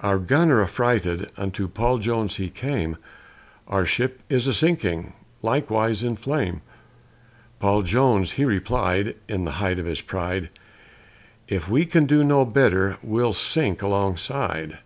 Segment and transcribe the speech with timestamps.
[0.00, 2.98] Our gunner, affrighted, unto Paul Jones he came,
[3.66, 6.60] "Our ship is a sinking, likewise in a flame;"
[7.58, 10.50] Paul Jones he replied, in the height of his pride,
[11.48, 14.76] "If we can do no better, we'll sink alongside."